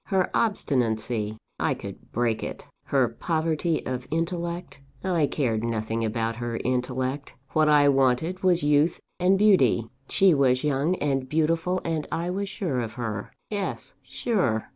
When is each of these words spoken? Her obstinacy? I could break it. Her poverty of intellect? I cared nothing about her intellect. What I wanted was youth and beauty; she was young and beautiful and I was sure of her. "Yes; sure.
Her 0.05 0.31
obstinacy? 0.35 1.37
I 1.59 1.75
could 1.75 2.11
break 2.11 2.41
it. 2.41 2.67
Her 2.85 3.07
poverty 3.07 3.85
of 3.85 4.07
intellect? 4.09 4.81
I 5.03 5.27
cared 5.27 5.63
nothing 5.63 6.03
about 6.03 6.37
her 6.37 6.59
intellect. 6.63 7.35
What 7.51 7.69
I 7.69 7.87
wanted 7.87 8.41
was 8.41 8.63
youth 8.63 8.99
and 9.19 9.37
beauty; 9.37 9.91
she 10.09 10.33
was 10.33 10.63
young 10.63 10.95
and 10.95 11.29
beautiful 11.29 11.81
and 11.85 12.07
I 12.11 12.31
was 12.31 12.49
sure 12.49 12.79
of 12.79 12.93
her. 12.93 13.31
"Yes; 13.51 13.93
sure. 14.01 14.69